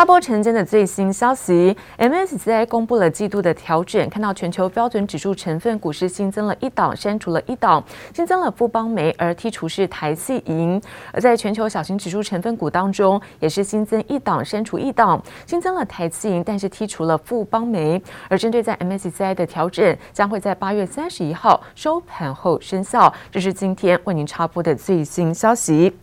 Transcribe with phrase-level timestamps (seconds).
[0.00, 10.80] 插播晨间的最新消息，MSCI 公布了季度的调整，看到全球标准指数成分股是新增了一档，删除了一档，新增了富邦媒，而剔除是台企银。
[11.12, 18.02] 而在全球小型指数成分股当中，也是新增一档，删除一档，新增了台企银，但是剔除了富邦媒。
[18.30, 23.12] 而针对在 MSCI 的调整，将会在八月三十一号收盘后生效。
[23.30, 25.94] 这是今天为您插播的最新消息。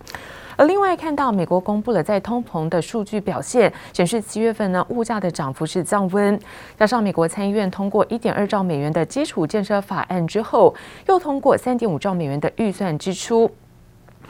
[0.58, 6.38] 而另外看到，美国公布了在通膨的数据表现，显示七月份呢物价的涨幅是降温，
[6.80, 10.74] 加上美国参议院通过一点二兆美元的基础建设法案之后，
[11.06, 13.50] 又通过三点五兆美元的预算支出。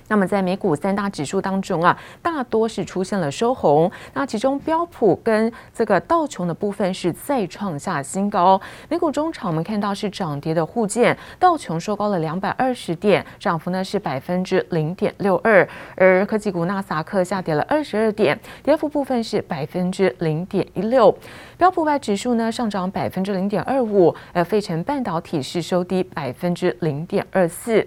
[0.07, 3.91] 那么在美股三大指数当中啊，大多是出现了收红。
[4.13, 8.59] 那其中标普跟这个道琼的部分是再创下新高。
[8.89, 15.67] 美股中场我们看到是涨跌的互见，道琼收高了两百二十点，涨幅呢是百分之零点六二。
[15.95, 21.15] 而科技股纳斯达克下跌了二十二点，跌幅部分是百分之零点一六。
[21.57, 27.85] 标普外指数呢上涨百分之零点二五，而费城半导体是收低百分之零点二四。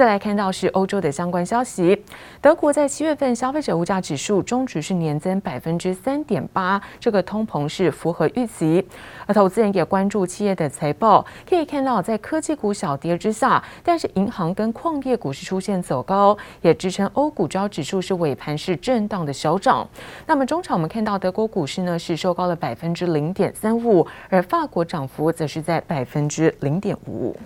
[0.00, 2.02] 再来看到是欧洲的相关消息，
[2.40, 8.82] 德国在七月份消费者物价指数终值是年增百分之三点八，这个通膨是符合预期。
[9.26, 19.86] 而投资人也关注企业的财报，可以看到在科技股小跌之下，但是银行跟矿业股是出现走高，也支撑欧股招指数是尾盘是震荡的小涨。
[20.26, 27.36] 那么中场我们看到德国股市呢是收高了百分之零点三五，而法国涨幅则是在百分之零点五五。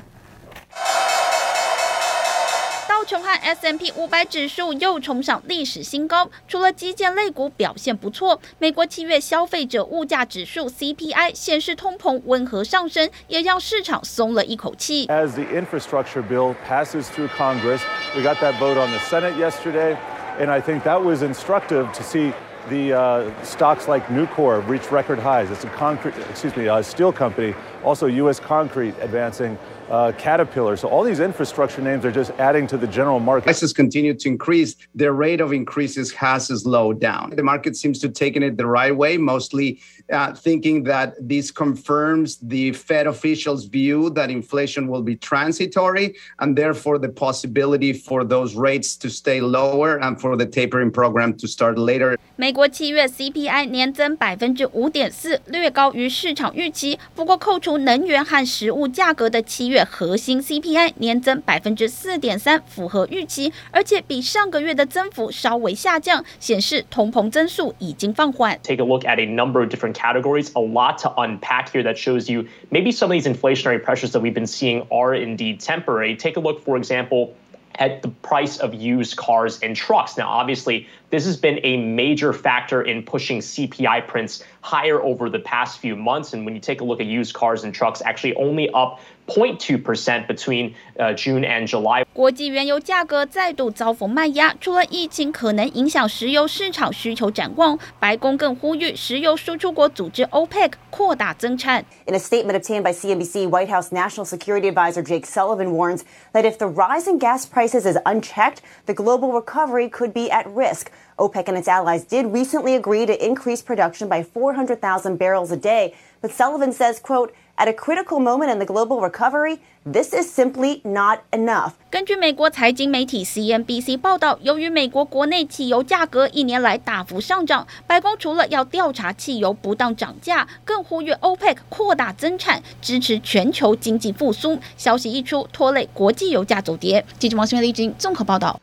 [3.10, 15.08] 琼和 S&P 五百指数又冲上历史新高，除了基建类股表现不错，美国七月消费者物价指数 CPI 显示通膨温和上升，也让市场松了一口气。
[15.08, 17.82] As the infrastructure bill passes through Congress,
[18.16, 19.98] we got that vote on the Senate yesterday,
[20.40, 22.32] and I think that was instructive to see
[22.70, 25.50] the uh, stocks like Nucor reach record highs.
[25.50, 28.40] It's a concrete, excuse me, a steel company, also U.S.
[28.40, 29.58] Concrete advancing.
[29.90, 30.78] uh, Caterpillar.
[30.78, 33.46] So all these infrastructure names are just adding to the general market.
[33.46, 34.76] Prices continue to increase.
[34.94, 37.32] Their rate of increases has slowed down.
[37.36, 39.80] The market seems to have taken it the right way, mostly
[40.12, 46.56] uh, thinking that this confirms the Fed officials' view that inflation will be transitory and
[46.56, 51.48] therefore the possibility for those rates to stay lower and for the tapering program to
[51.48, 52.18] start later.
[52.36, 56.98] 美国七月 CPI 年增百分之五点四，略高于市场预期。
[57.14, 68.60] 不过，扣除能源和食物价格的七月 月核心 CPI 年增百分之四点三，符合预期，而且比上个月的增幅稍微下降，显示通膨增速已经放缓。
[68.64, 72.32] Take a look at a number of different categories, a lot to unpack here that shows
[72.32, 76.16] you maybe some of these inflationary pressures that we've been seeing are indeed temporary.
[76.16, 77.34] Take a look, for example,
[77.76, 80.18] at the price of used cars and trucks.
[80.18, 85.40] Now, obviously, this has been a major factor in pushing CPI prints higher over the
[85.40, 86.34] past few months.
[86.34, 90.28] And when you take a look at used cars and trucks, actually only up 0.2%
[90.28, 90.76] between
[91.16, 92.04] June and July。
[92.14, 101.86] 国际原油价格再度遭逢卖压，除了疫情可能影响石油市场需求展望，白宫更呼吁石油输出国组织 OPEC 扩大增产。
[102.08, 106.04] In a statement obtained by CNBC, White House National Security Advisor Jake Sullivan warns
[106.34, 110.46] that if the rise in gas prices is unchecked, the global recovery could be at
[110.48, 110.92] risk.
[111.19, 115.95] OPEC and its allies did recently agree to increase production by 400,000 barrels a day,
[116.21, 120.81] but Sullivan says, quote, At a critical moment in the global recovery, this is simply
[120.83, 121.75] not enough.
[121.89, 134.59] 根据美国财经媒体 CNBC 报道，由于美国国内汽油价格一年来大幅上涨，白宫除了要调查汽油不当涨价，更呼吁 OPEC 扩大增产，支持全球经济复苏。
[134.77, 137.07] 消息一出，拖累国际油价走跌。
[137.21, 138.61] 记者王新月、李晶综合报道。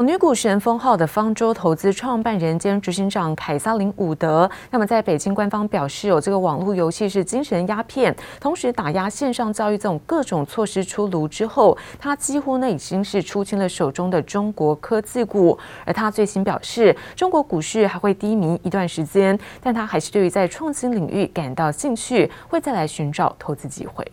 [0.00, 15.58] 女股神封号的方舟投资创办人兼执行长凯撒琳·伍德，那么在北京官方表示，有这个网络游戏是精神鸦片，同时打压线上教育这种各种措施出炉之后，他几乎呢已经是出清了手中的中国科技股。
[15.84, 24.06] 而他最新表示，中国股市还会低迷一段时间，但他还是对于在创新领域感到兴趣，会再来寻找投资机会。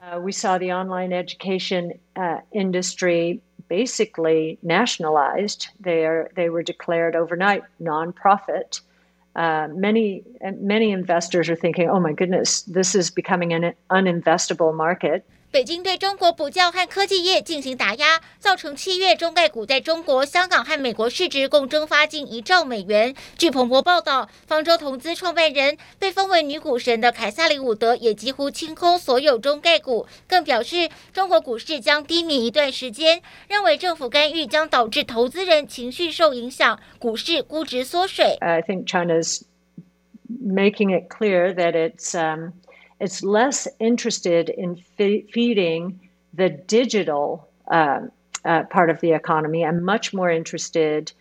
[0.00, 1.98] We saw the online education
[2.52, 3.40] industry.
[3.68, 5.68] Basically nationalized.
[5.80, 8.80] They are they were declared overnight nonprofit.
[9.36, 10.22] Uh, many
[10.58, 23.14] many investors are thinking, "Oh my goodness, this is becoming an uninvestable market." 北京对中国补教和科技业进行打压，造成七月中概股在中国、香港和美国市值共蒸发近一兆美元。
[23.38, 38.38] 据彭博报道，方舟投资创办人被封为女股神的凯撒琳·伍德也几乎清空所有中概股，更表示中国股市将低迷一段时间，认为政府干预将导致投资人情绪受影响，股市估值缩水。
[38.40, 39.42] I think China's
[40.28, 42.54] making it clear that it's um
[42.99, 45.99] it's less interested in fe feeding
[46.35, 48.01] the digital uh,
[48.43, 51.11] uh, part of the economy and much more interested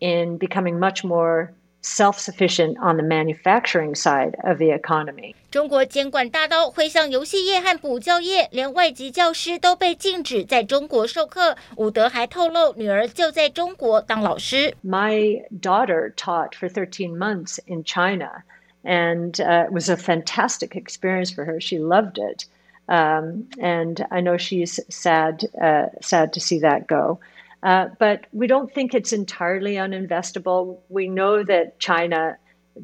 [0.00, 5.34] in becoming much more self-sufficient on the manufacturing side of the economy.
[5.50, 11.56] 中国监管大刀挥向游戏业和补教业，连外籍教师都被禁止在中国授课。
[11.76, 14.74] 伍德还透露，女儿就在中国当老师。
[14.84, 18.42] My daughter taught for 13 months in China.
[18.83, 21.59] and uh, it was a fantastic experience for her.
[21.59, 22.45] She loved it,
[22.89, 27.19] um, and I know she's sad uh, sad to see that go.
[27.63, 30.79] Uh, but we don't think it's entirely uninvestable.
[30.89, 32.37] We know that China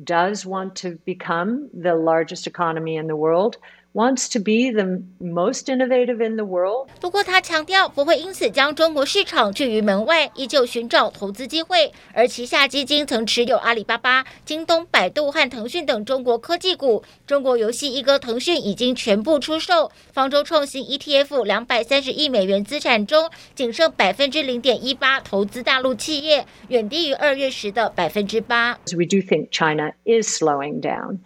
[0.04, 3.58] does want to become the largest economy in the world
[3.94, 6.90] wants to be the most innovative in the world.
[7.02, 11.92] 不过他强调不会因此将中国市场拒于门外，依旧寻找投资机会。
[12.14, 17.04] 而旗下基金曾持有阿里巴巴、京东、百度和腾讯等中国科技股。
[17.26, 19.92] 中国游戏一哥腾讯已经全部出售。
[20.12, 28.78] 方舟创新 ETF 两百三十亿美元资产中，仅剩百分之零点一八投资大陆企业，远低于二月时的百分之八。
[28.96, 31.20] We do think China is slowing down.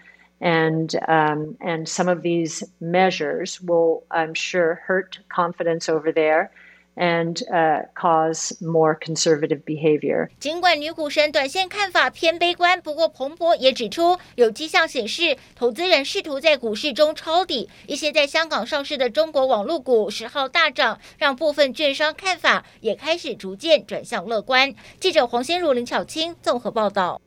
[0.44, 6.50] And um, and some of these measures will, I'm sure, hurt confidence over there.
[6.96, 10.30] And uh, cause more conservative behavior.
[10.40, 17.68] 尽管女股神短线看法偏悲观，不过彭博也指出，有迹象显示，投资人试图在股市中抄底。
[17.88, 24.72] 一些在香港上市的中国网络股十号大涨，让部分券商看法也开始逐渐转向乐观。
[25.00, 27.20] 记者黄先如、林巧清综合报道。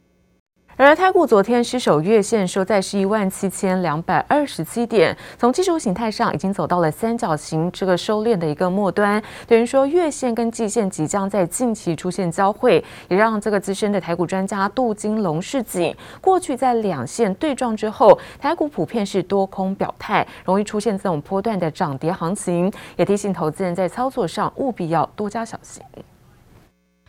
[0.78, 5.16] 而台股昨天失守月线，收在十一万七千两百二十七点。
[5.38, 25.82] 从技术形态上，已经走到了三角形这个收敛的一个末端，等于说月线跟季线即将在近期出现交汇，也让这个资深的台股专家杜金龙示警：过去在两线对撞之后，台股普遍是多空表态，容易出现这种波段的涨跌行情，也提醒投资人在操作上务必要多加小心。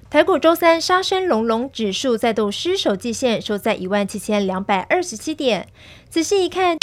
[0.09, 5.67] 台股周三杀声隆隆，指数再度失守季线，收在一万七千两百二十七点。
[6.07, 6.77] 仔细一看，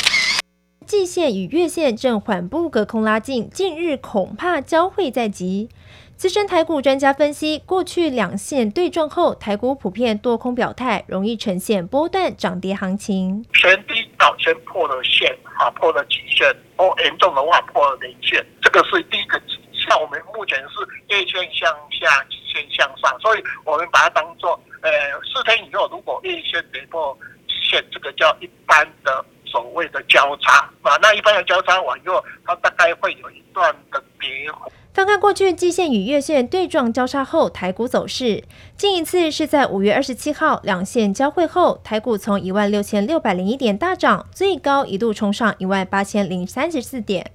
[0.87, 5.71] 季线与月线正缓步隔空拉近，近日恐怕交汇在即。
[6.17, 13.43] 资深台股专家分析，过去两线对撞后，台股普遍多空表态，容易呈现波段涨跌行情。
[13.55, 16.47] 前低早先破了线，啊，破了季线，
[16.77, 19.41] 哦，严重的话破了年线，这个是第一个。
[19.89, 20.75] 像我们目前是
[21.09, 24.91] 月线向下，季线向上，所以我们把它当做，呃，
[25.23, 27.17] 四天以后如果月线跌破
[27.47, 30.97] 季线，这个叫一般的所谓的交叉啊。
[31.03, 34.51] 那一般的交叉完以后，它大概会有一段的跌。
[34.93, 38.45] 翻看过去季线与月线对撞交叉后台股走势，
[38.77, 47.33] 近一次是在五月二十七号两线交汇后，台股从一万六千六百零一点大涨，最高一度冲上一万八千零三十四点。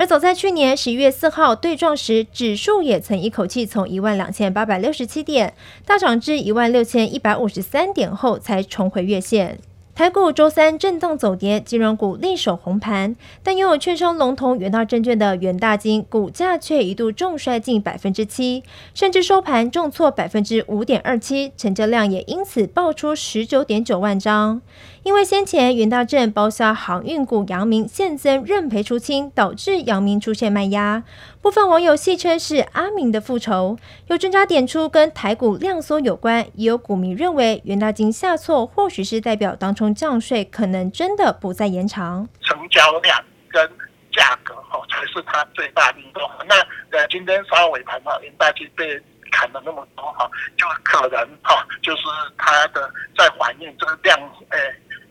[0.00, 5.52] 而早在去年十一月四号对撞时，指数也曾一口气从一万两千八百六十七点
[5.84, 9.58] 大涨至一万六千一百五十三点后，才重回月线。
[9.94, 18.62] 台股周三震荡走跌，金融股力守红盘，但拥有券商龙头元大证券的元大金股价却一度重摔近百分之七，
[18.94, 24.62] 甚至收盘重挫百分之五点二七，成交量也因此爆出十九点九万张。
[25.02, 31.02] 因为先前元大证包销航运股阳明现增认赔出清，导致阳明出现卖压。
[31.40, 33.78] 部分网友戏称是阿明的复仇。
[34.08, 42.28] 有专家点出跟台股量缩有关，也有股民认为元大金下挫或许是代表当冲降税可能真的不再延长。
[42.42, 43.66] 成交量跟
[44.12, 46.20] 价格哦才是它最大的因素。
[46.46, 46.56] 那
[46.98, 49.00] 呃今天稍微盘哈元大金被
[49.32, 52.02] 砍了那么多哈，就可能哈就是
[52.36, 54.18] 它的在反映这个量
[54.50, 54.58] 诶。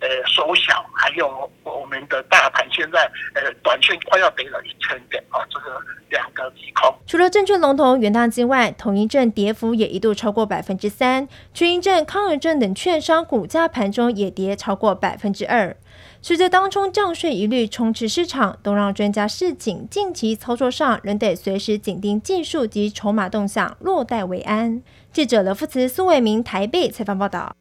[0.02, 3.00] 呃，缩小，还有我们的大盘现在
[3.36, 5.80] 呃，短线快要跌了一千点啊，这个
[6.10, 6.94] 两个利空。
[7.06, 15.76] 除了证券龙头元大金外，统一证跌幅也一度超过百分之三，群益证、康而证等券商股价盘中也跌超过百分之二。
[16.22, 24.82] 随着当冲降税疑虑充斥市场，都让专家示警，近期操作上仍得随时紧盯技术及筹码动向，落袋为安。
[25.12, 27.59] 记者刘富慈、苏伟明台北采访报道。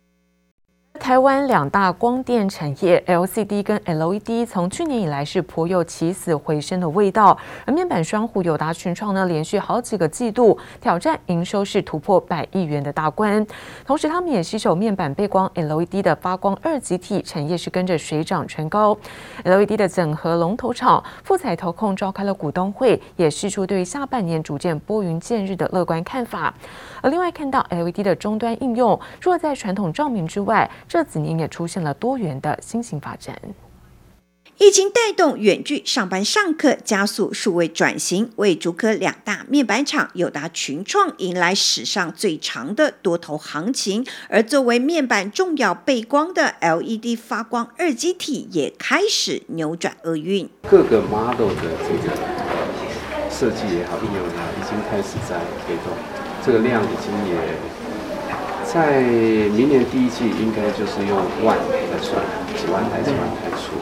[0.98, 13.46] 台湾两大光电产业 LCD 跟 LED 从去年以来是颇有起死回生的味道，而面板双虎友达群创呢，连续好几个季度挑战营收是突破百亿元的大关，
[13.86, 18.96] 同时他们也携手面板背光 LED 的发光二极体产业是跟着水涨船高
[19.44, 26.52] ，LED 的整合龙头厂富彩投控召开了股东会，也释出对下半年逐渐拨云见日的乐观看法。
[27.00, 33.38] 而另外看到 LED 的终端应用，除了在传统照明之外，这几年也出现了多元的新型发展。
[34.56, 44.04] 疫情带动远距上班上课，加速数位转型，为竹科两大面板厂友达群创迎来史上最长的多头行情。
[44.28, 50.50] 而作为面板重要背光的 LED 发光二极体，也开始扭转厄运。
[50.68, 52.16] 各个 model 的这个
[53.30, 55.92] 设计也好，应用也好，已经开始在推动，
[56.44, 57.77] 这个量已经也。
[58.70, 62.22] 在明年第一季，应该就是用万来算，
[62.54, 63.72] 几万台、几万台出，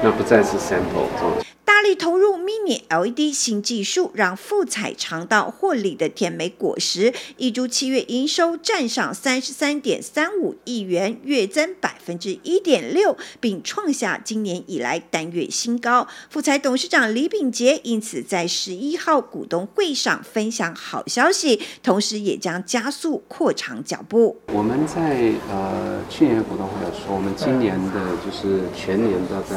[0.00, 1.51] 那不再是 sample 这种。
[1.64, 7.14] 大力投入 Mini LED 新技术，让富彩尝到获利的甜美果实。
[7.36, 16.06] 一株七月营收站上三十三点三五亿元，月增百分之一点六，并创下今年以来单月新高。
[16.30, 24.36] 富彩董事长李秉杰因此在十一号股东会上分享好消息，同时也将加速扩厂脚步。
[24.48, 29.56] 我们在呃去年股东会有说，我们今年的就是全年都在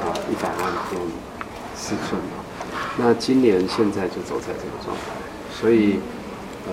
[0.00, 1.00] 啊一百万片。
[1.76, 2.42] 四寸嘛，
[2.98, 5.02] 那今年现在就走在这个状态，
[5.52, 5.98] 所以，
[6.66, 6.72] 呃，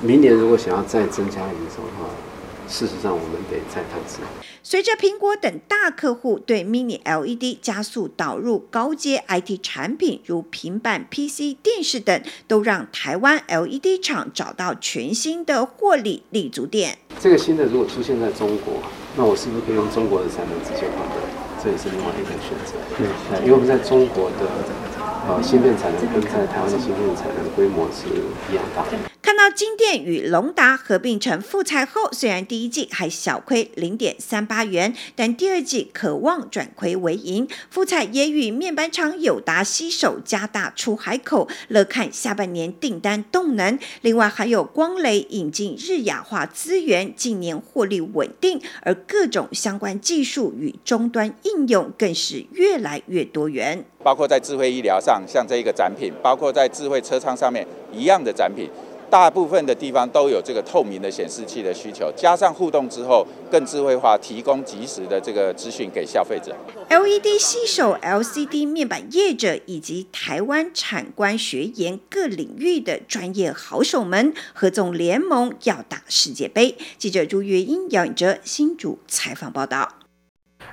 [0.00, 2.10] 明年如果想要再增加营收的话，
[2.68, 4.18] 事实上我们得再探视。
[4.62, 16.96] 随着苹果等大客户对 Mini LED 加速导入高阶 IT 产品，如平板、PC、电视等，都让台湾 LED 厂找到全新的获利立足点。
[17.20, 18.82] 这个新的如果出现在中国，
[19.16, 21.23] 那我是不是可以用中国的产能直接换的？
[21.64, 24.44] 这也是另外一个选择，对，因为我们在中国的
[25.26, 28.04] 呃芯片产能跟在台湾的芯片产能规模是
[28.52, 29.13] 一样大的。
[29.24, 37.48] 看到金电与隆达合并成富彩后，虽然第一季还小亏零点三八元，但第二季渴望转亏为盈。
[37.70, 43.78] 富彩也与面板厂友达携手加大出海口，乐看下半年订单动能。
[44.02, 53.86] 另外还有光磊引进日亚化资源，近年获利稳定，而各种相关技术与终端应用更是越来越多元。
[54.02, 58.68] 包括在智慧医疗上，像这一个展品，包括在智慧车舱上面一样的展品。
[59.10, 66.54] 大部分的地方都有这个透明的显示器的需求，加上互动之后更智慧化，提供即时的这个资讯给消费者。
[66.88, 76.76] LED 携手 LCD 面板业者以及台湾产官学研各领域的专业好手们合纵联盟，要打世界杯。
[76.98, 80.03] 记者朱月英、姚颖哲新主采访报道。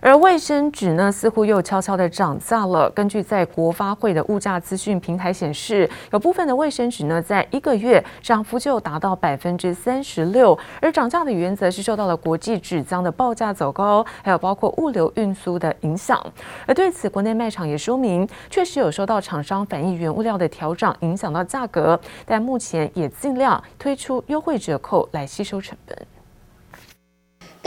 [0.03, 2.89] 而卫生纸呢，似乎又悄悄的涨价了。
[2.89, 10.57] 根据在国发会的物价资讯平台显示，有部分的卫生纸呢，在一个月涨幅就达到百分之三十六。
[10.81, 16.19] 而涨价的原则是受到了国际纸浆的报价走高，还有包括物流运输的影响。
[16.65, 25.95] 而对此，国内卖场也说明，确实有受到厂商反映原物料的调涨影响到价格，但目前也尽量推出优惠折扣来吸收成本。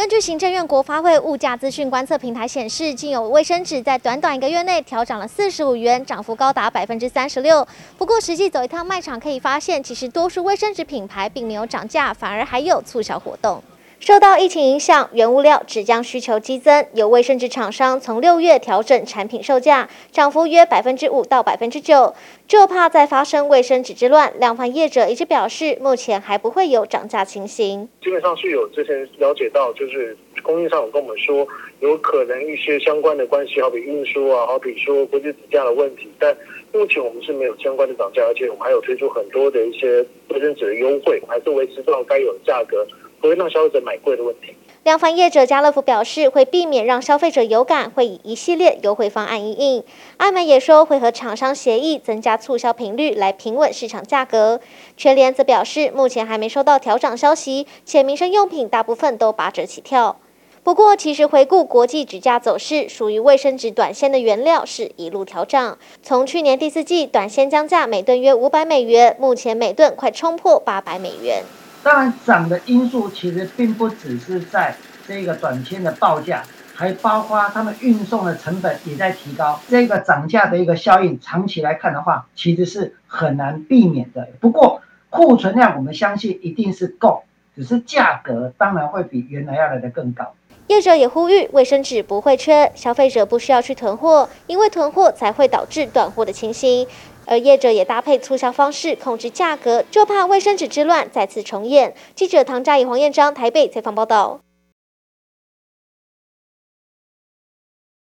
[0.05, 7.67] 根据行政院国发会物价资讯观测平台显示，竟有卫生纸在短短一个月内调涨了四十五元，涨幅高达百分之三十六。
[7.97, 13.65] 不过，实际走一趟卖场可以发现，其实多数卫生纸品牌并没有涨价，反而还有促销活动。
[14.07, 22.15] 受到疫情影响，原物料纸浆需求激增，有卫生纸厂商从六月调整产品售价，涨幅约百分之五到百分之九。
[22.47, 27.89] 就怕再发生卫生纸之乱，量贩业者一直表示，目前还不会有涨价情形。
[28.03, 31.49] 基本上是有之前了解到，就是供应商有跟我们说，
[31.81, 36.37] 有可能一些相关的关系，好比运输啊，好比说国际纸价的问题，但
[36.75, 42.87] 目前我们是没有相关的涨价，而且我们还有推出很多的一些卫生纸的优惠，还是维持到该有的价格。
[43.25, 44.55] 不会让消费者买贵的问题。
[44.83, 49.83] 量贩业者家乐福表示，会避免让消费者有感，会以一系列优惠方案应应。
[50.19, 54.61] 爱买也说会和厂商协议增加促销频率，来平稳市场价格。
[54.99, 60.19] 全联则表示，目前还没收到调涨消息，且民生用品大部分都八折起跳。
[60.63, 65.79] 不过，其实回顾国际纸价走势，属于卫生纸短线的原料是一路调涨。
[66.03, 71.43] 从去年第四季短线降价每吨约五百美元，目前每吨快冲破八百美元。
[71.85, 74.75] 当然，涨的因素其实并不只是在
[75.07, 76.43] 这个短签的报价，
[76.75, 79.61] 还包括他们运送的成本也在提高。
[79.69, 84.27] 这个涨价的一个效应，长期来看的话，其实是很难避免的。
[84.41, 87.23] 不过库存量我们相信一定是够，
[87.55, 90.33] 只是价格当然会比原来要来的更高。
[90.69, 96.87] 业者也呼吁卫生纸不会缺，消费者不需要去囤货，因为囤货才会导致断货的情形。
[97.27, 101.95] 而业者也搭配促销方式控制价格，就怕卫生纸之乱再次重演。
[102.15, 104.41] 记者唐佳怡、黄彦章台北采访报道。